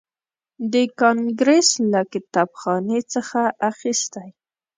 د 0.73 0.75
کانګریس 0.99 1.69
له 1.91 2.01
کتابخانې 2.13 2.99
څخه 3.13 3.41
اخیستی. 3.71 4.27